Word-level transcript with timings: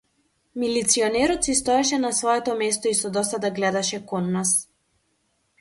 Милиционерот 0.61 1.43
си 1.43 1.55
стоеше 1.55 1.97
на 1.99 2.11
своето 2.21 2.55
место 2.63 2.89
и 2.93 2.97
со 3.01 3.07
досада 3.19 3.53
гледаше 3.61 3.99
кон 4.11 4.25
нас. 4.39 4.51